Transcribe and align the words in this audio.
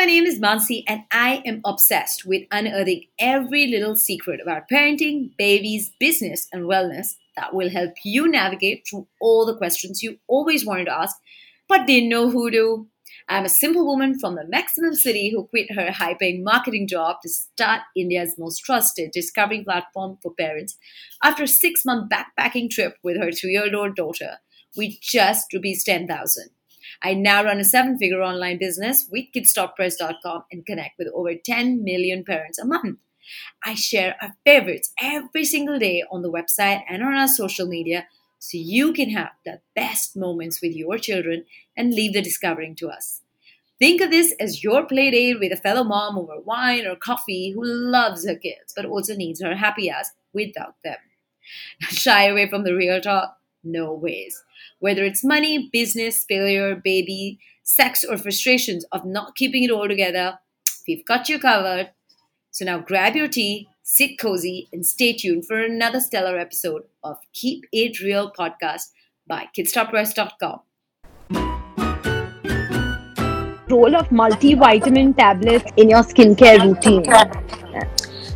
my 0.00 0.06
name 0.06 0.24
is 0.24 0.40
Mansi, 0.40 0.82
and 0.86 1.02
I 1.12 1.42
am 1.44 1.60
obsessed 1.62 2.24
with 2.24 2.46
unearthing 2.50 3.08
every 3.18 3.66
little 3.66 3.94
secret 3.96 4.40
about 4.40 4.62
parenting, 4.72 5.36
babies, 5.36 5.92
business, 6.00 6.48
and 6.54 6.62
wellness 6.62 7.16
that 7.36 7.52
will 7.54 7.68
help 7.68 7.92
you 8.02 8.26
navigate 8.26 8.86
through 8.88 9.08
all 9.20 9.44
the 9.44 9.58
questions 9.58 10.02
you 10.02 10.16
always 10.26 10.64
wanted 10.64 10.86
to 10.86 10.98
ask 10.98 11.14
but 11.68 11.86
didn't 11.86 12.08
know 12.08 12.30
who 12.30 12.50
to. 12.50 12.86
I'm 13.28 13.44
a 13.44 13.50
simple 13.50 13.84
woman 13.84 14.18
from 14.18 14.36
the 14.36 14.48
maximum 14.48 14.94
city 14.94 15.30
who 15.30 15.44
quit 15.44 15.70
her 15.72 15.92
high 15.92 16.14
paying 16.14 16.42
marketing 16.42 16.88
job 16.88 17.16
to 17.22 17.28
start 17.28 17.82
India's 17.94 18.36
most 18.38 18.60
trusted 18.60 19.10
discovery 19.10 19.62
platform 19.62 20.16
for 20.22 20.32
parents 20.32 20.78
after 21.22 21.42
a 21.42 21.46
six 21.46 21.84
month 21.84 22.10
backpacking 22.10 22.70
trip 22.70 22.96
with 23.04 23.18
her 23.18 23.30
two 23.30 23.48
year 23.48 23.76
old 23.76 23.96
daughter 23.96 24.38
with 24.74 24.98
just 25.02 25.52
rupees 25.52 25.84
10,000. 25.84 26.48
I 27.02 27.14
now 27.14 27.44
run 27.44 27.60
a 27.60 27.64
seven 27.64 27.98
figure 27.98 28.22
online 28.22 28.58
business 28.58 29.06
with 29.10 29.26
kidsstoppress.com 29.34 30.44
and 30.50 30.66
connect 30.66 30.98
with 30.98 31.08
over 31.14 31.34
10 31.34 31.84
million 31.84 32.24
parents 32.24 32.58
a 32.58 32.66
month. 32.66 32.98
I 33.64 33.74
share 33.74 34.16
our 34.20 34.34
favorites 34.44 34.92
every 35.00 35.44
single 35.44 35.78
day 35.78 36.02
on 36.10 36.22
the 36.22 36.32
website 36.32 36.82
and 36.88 37.02
on 37.02 37.14
our 37.14 37.28
social 37.28 37.66
media 37.66 38.06
so 38.38 38.56
you 38.56 38.92
can 38.92 39.10
have 39.10 39.30
the 39.44 39.60
best 39.76 40.16
moments 40.16 40.60
with 40.62 40.74
your 40.74 40.98
children 40.98 41.44
and 41.76 41.94
leave 41.94 42.14
the 42.14 42.22
discovering 42.22 42.74
to 42.76 42.88
us. 42.88 43.20
Think 43.78 44.00
of 44.00 44.10
this 44.10 44.34
as 44.40 44.62
your 44.62 44.84
play 44.84 45.10
date 45.10 45.40
with 45.40 45.52
a 45.52 45.56
fellow 45.56 45.84
mom 45.84 46.18
over 46.18 46.40
wine 46.40 46.86
or 46.86 46.96
coffee 46.96 47.52
who 47.52 47.64
loves 47.64 48.26
her 48.26 48.34
kids 48.34 48.72
but 48.74 48.84
also 48.84 49.14
needs 49.14 49.42
her 49.42 49.56
happy 49.56 49.88
ass 49.88 50.10
without 50.32 50.74
them. 50.84 50.96
Shy 51.80 52.26
away 52.26 52.48
from 52.48 52.64
the 52.64 52.74
real 52.74 53.00
talk? 53.00 53.39
No 53.62 53.92
ways. 53.92 54.42
Whether 54.78 55.04
it's 55.04 55.22
money, 55.22 55.68
business, 55.72 56.24
failure, 56.24 56.74
baby, 56.76 57.38
sex, 57.62 58.04
or 58.04 58.16
frustrations 58.16 58.84
of 58.92 59.04
not 59.04 59.36
keeping 59.36 59.64
it 59.64 59.70
all 59.70 59.86
together, 59.86 60.38
we've 60.88 61.04
got 61.04 61.28
you 61.28 61.38
covered. 61.38 61.90
So 62.50 62.64
now 62.64 62.78
grab 62.78 63.14
your 63.14 63.28
tea, 63.28 63.68
sit 63.82 64.18
cozy, 64.18 64.68
and 64.72 64.84
stay 64.84 65.12
tuned 65.12 65.46
for 65.46 65.62
another 65.62 66.00
stellar 66.00 66.38
episode 66.38 66.84
of 67.04 67.18
Keep 67.32 67.66
It 67.72 68.00
Real 68.00 68.32
podcast 68.32 68.88
by 69.26 69.48
KidsStopPress.com. 69.56 70.60
Role 73.68 73.94
of 73.94 74.08
multivitamin 74.08 75.16
tablets 75.16 75.70
in 75.76 75.90
your 75.90 76.02
skincare 76.02 76.64
routine. 76.64 77.04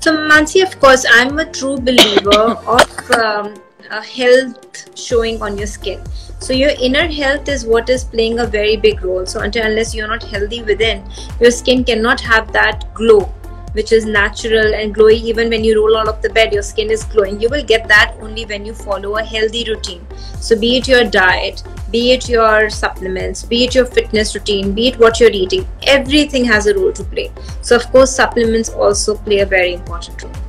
So, 0.00 0.16
Mansi, 0.16 0.62
of 0.62 0.78
course, 0.80 1.04
I'm 1.10 1.38
a 1.38 1.50
true 1.52 1.76
believer 1.76 2.56
of 2.66 3.10
um, 3.10 3.54
health 3.90 4.98
showing 4.98 5.42
on 5.42 5.56
your 5.58 5.66
skin. 5.66 6.02
So 6.40 6.52
your 6.52 6.70
inner 6.70 7.06
health 7.06 7.48
is 7.48 7.64
what 7.66 7.88
is 7.88 8.04
playing 8.04 8.38
a 8.38 8.46
very 8.46 8.76
big 8.76 9.02
role. 9.02 9.26
So 9.26 9.40
until 9.40 9.66
unless 9.66 9.94
you're 9.94 10.08
not 10.08 10.22
healthy 10.22 10.62
within, 10.62 11.04
your 11.40 11.50
skin 11.50 11.84
cannot 11.84 12.20
have 12.20 12.52
that 12.52 12.92
glow 12.94 13.32
which 13.72 13.92
is 13.92 14.06
natural 14.06 14.74
and 14.74 14.94
glowy. 14.94 15.20
Even 15.30 15.50
when 15.50 15.62
you 15.64 15.74
roll 15.76 15.96
out 15.98 16.08
of 16.08 16.22
the 16.22 16.30
bed 16.30 16.52
your 16.52 16.62
skin 16.62 16.90
is 16.90 17.04
glowing. 17.04 17.40
You 17.40 17.48
will 17.48 17.64
get 17.64 17.86
that 17.88 18.14
only 18.20 18.44
when 18.44 18.64
you 18.64 18.74
follow 18.74 19.16
a 19.16 19.22
healthy 19.22 19.64
routine. 19.64 20.06
So 20.40 20.58
be 20.58 20.76
it 20.78 20.88
your 20.88 21.04
diet 21.04 21.62
be 21.90 22.12
it 22.12 22.28
your 22.28 22.68
supplements 22.68 23.42
be 23.42 23.64
it 23.64 23.74
your 23.74 23.86
fitness 23.86 24.34
routine 24.34 24.74
be 24.74 24.88
it 24.88 24.98
what 24.98 25.18
you're 25.18 25.30
eating 25.30 25.66
everything 25.84 26.44
has 26.44 26.66
a 26.66 26.74
role 26.74 26.92
to 26.92 27.04
play. 27.04 27.30
So 27.62 27.76
of 27.76 27.90
course 27.92 28.14
supplements 28.14 28.68
also 28.68 29.16
play 29.16 29.40
a 29.40 29.46
very 29.46 29.74
important 29.74 30.22
role 30.22 30.47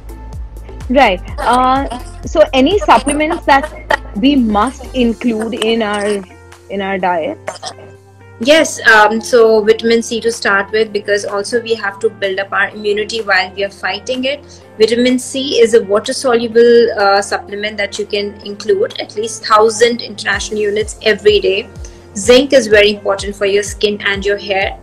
right 0.89 1.21
uh, 1.39 1.99
so 2.25 2.43
any 2.53 2.77
supplements 2.79 3.45
that 3.45 3.69
we 4.17 4.35
must 4.35 4.83
include 4.95 5.53
in 5.53 5.81
our 5.81 6.21
in 6.69 6.81
our 6.81 6.97
diet 6.97 7.37
Yes, 8.41 8.79
um, 8.87 9.19
so 9.19 9.61
vitamin 9.65 10.01
C 10.01 10.21
to 10.21 10.31
start 10.31 10.71
with 10.71 10.93
because 10.93 11.25
also 11.25 11.61
we 11.61 11.75
have 11.75 11.99
to 11.99 12.09
build 12.09 12.39
up 12.39 12.53
our 12.53 12.69
immunity 12.69 13.19
while 13.19 13.53
we 13.53 13.65
are 13.65 13.69
fighting 13.69 14.23
it. 14.23 14.63
Vitamin 14.77 15.19
C 15.19 15.59
is 15.59 15.73
a 15.73 15.83
water 15.83 16.13
soluble 16.13 16.87
uh, 16.97 17.21
supplement 17.21 17.75
that 17.75 17.99
you 17.99 18.05
can 18.05 18.39
include 18.45 18.97
at 19.01 19.17
least 19.17 19.41
1000 19.41 20.01
international 20.01 20.57
units 20.57 20.97
every 21.01 21.41
day. 21.41 21.67
Zinc 22.15 22.53
is 22.53 22.67
very 22.67 22.95
important 22.95 23.35
for 23.35 23.45
your 23.45 23.61
skin 23.61 24.01
and 24.05 24.25
your 24.25 24.37
hair. 24.37 24.79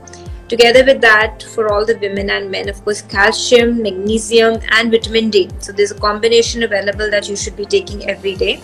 Together 0.49 0.85
with 0.85 1.01
that, 1.01 1.43
for 1.43 1.73
all 1.73 1.85
the 1.85 1.99
women 1.99 2.31
and 2.31 2.49
men, 2.51 2.69
of 2.69 2.83
course, 2.85 3.03
calcium, 3.03 3.83
magnesium, 3.83 4.61
and 4.71 4.93
vitamin 4.93 5.29
D. 5.29 5.51
So 5.59 5.73
there's 5.73 5.91
a 5.91 5.99
combination 5.99 6.63
available 6.63 7.11
that 7.11 7.29
you 7.29 7.35
should 7.35 7.57
be 7.57 7.65
taking 7.65 8.09
every 8.09 8.37
day. 8.37 8.61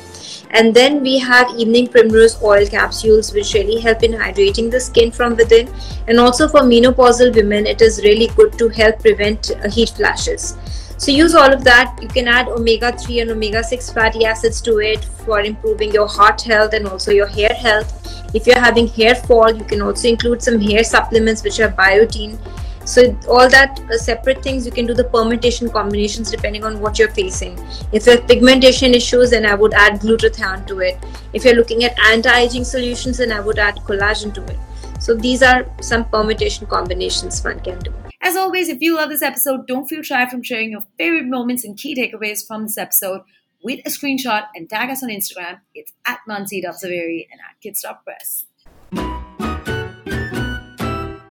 And 0.51 0.75
then 0.75 1.01
we 1.01 1.19
have 1.19 1.51
evening 1.59 1.89
primrose 1.89 2.41
oil 2.43 2.67
capsules 2.67 3.33
which 3.33 3.55
really 3.55 3.81
help 3.81 4.03
in 4.03 4.13
hydrating 4.13 4.71
the 4.71 4.79
skin 4.79 5.11
from 5.11 5.35
within. 5.35 5.73
And 6.07 6.21
also 6.21 6.47
for 6.47 6.61
menopausal 6.61 7.35
women 7.35 7.67
it 7.67 7.81
is 7.81 8.03
really 8.05 8.29
good 8.37 8.59
to 8.59 8.69
help 8.69 9.01
prevent 9.01 9.51
uh, 9.51 9.71
heat 9.71 9.89
flashes 9.89 10.57
so 11.03 11.11
use 11.11 11.35
all 11.35 11.53
of 11.53 11.65
that. 11.65 11.99
You 12.01 12.07
can 12.07 12.29
add 12.29 12.47
omega-3 12.47 13.23
and 13.23 13.31
omega-6 13.33 13.93
fatty 13.93 14.25
acids 14.25 14.61
to 14.61 14.79
it 14.79 15.05
for 15.25 15.41
improving 15.41 15.91
your 15.93 16.07
heart 16.07 16.41
health 16.41 16.75
and 16.75 16.87
also 16.87 17.11
your 17.11 17.27
hair 17.27 17.53
health. 17.53 17.91
If 18.37 18.47
you're 18.47 18.61
having 18.61 18.87
hair 18.87 19.17
fall 19.17 19.51
you 19.53 19.65
can 19.65 19.83
also 19.83 20.07
include 20.07 20.45
some 20.45 20.61
hair 20.61 20.85
supplements 20.85 21.43
which 21.43 21.59
are 21.59 21.71
biotin. 21.71 22.39
So 22.85 23.19
all 23.29 23.49
that 23.49 23.81
uh, 23.91 23.99
separate 23.99 24.45
things 24.45 24.65
you 24.65 24.71
can 24.71 24.87
do 24.87 24.95
the 24.95 25.03
permutation 25.03 25.69
combinations 25.71 26.31
depending 26.31 26.63
on 26.63 26.79
what 26.79 27.01
you're 27.01 27.11
facing. 27.11 27.59
If 27.91 28.07
you 28.07 28.13
have 28.13 28.29
pigmentation 28.29 28.95
issues 28.95 29.31
then 29.31 29.45
i 29.45 29.57
would 29.57 29.75
add 29.75 30.01
glutathione 30.03 30.69
to 30.69 30.79
it. 30.91 31.05
If 31.33 31.45
you're 31.45 31.57
looking 31.57 31.83
at 31.83 31.99
anti-aging 32.13 32.63
solutions 32.63 33.19
then 33.19 33.33
i 33.33 33.41
would 33.41 33.59
add 33.59 33.83
collagen 33.91 34.33
to 34.35 34.45
it. 34.45 34.59
So 35.01 35.17
these 35.17 35.43
are 35.43 35.67
some 35.81 36.05
permutation 36.05 36.69
combinations 36.69 37.43
one 37.43 37.59
can 37.59 37.81
do 37.81 37.93
as 38.33 38.39
always 38.39 38.71
if 38.71 38.81
you 38.81 38.97
love 38.97 39.11
this 39.11 39.21
episode 39.21 39.67
don't 39.67 39.89
feel 39.89 40.01
shy 40.01 40.27
from 40.27 40.43
sharing 40.43 40.71
your 40.71 40.81
favorite 40.97 41.27
moments 41.27 41.65
and 41.65 41.77
key 41.77 41.95
takeaways 41.95 42.47
from 42.47 42.63
this 42.63 42.79
episode 42.79 43.21
with 43.63 43.79
a 43.81 43.91
screenshot 43.91 44.47
and 44.55 44.71
tag 44.71 44.89
us 44.89 45.03
on 45.03 45.11
instagram. 45.11 45.61
It's 45.75 45.93
at 46.07 46.21
mansi 46.27 46.65
and 46.65 47.41
at 47.47 47.61
kids.press 47.63 48.47